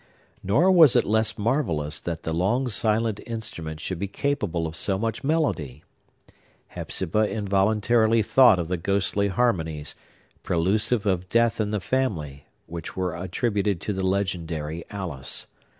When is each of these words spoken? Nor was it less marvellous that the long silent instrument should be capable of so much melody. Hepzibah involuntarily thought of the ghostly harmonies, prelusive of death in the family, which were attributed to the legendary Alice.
Nor 0.43 0.71
was 0.71 0.95
it 0.95 1.05
less 1.05 1.37
marvellous 1.37 1.99
that 1.99 2.23
the 2.23 2.33
long 2.33 2.67
silent 2.69 3.19
instrument 3.27 3.79
should 3.79 3.99
be 3.99 4.07
capable 4.07 4.65
of 4.65 4.75
so 4.75 4.97
much 4.97 5.23
melody. 5.23 5.83
Hepzibah 6.69 7.29
involuntarily 7.29 8.23
thought 8.23 8.57
of 8.57 8.67
the 8.67 8.77
ghostly 8.77 9.27
harmonies, 9.27 9.93
prelusive 10.41 11.05
of 11.05 11.29
death 11.29 11.61
in 11.61 11.69
the 11.69 11.79
family, 11.79 12.47
which 12.65 12.97
were 12.97 13.15
attributed 13.15 13.79
to 13.81 13.93
the 13.93 14.03
legendary 14.03 14.83
Alice. 14.89 15.45